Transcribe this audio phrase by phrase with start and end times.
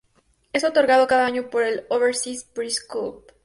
[0.51, 3.23] Es otorgado cada año por el Overseas Press Club.